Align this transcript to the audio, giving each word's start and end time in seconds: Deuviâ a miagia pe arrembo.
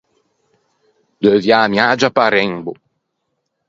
Deuviâ 1.23 1.57
a 1.61 1.67
miagia 1.73 2.09
pe 2.15 2.21
arrembo. 2.25 2.71